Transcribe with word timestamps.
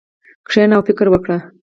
کښېنه 0.47 0.73
او 0.77 0.81
فکر 0.87 1.07
وکړه. 1.09 1.37